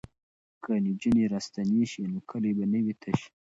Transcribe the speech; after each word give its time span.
که 0.63 0.71
نجونې 0.85 1.23
راستنې 1.33 1.83
شي 1.91 2.03
نو 2.11 2.19
کلی 2.29 2.51
به 2.57 2.65
نه 2.73 2.79
وي 2.83 2.93
تش. 3.01 3.19